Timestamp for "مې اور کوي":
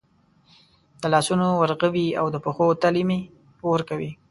3.09-4.11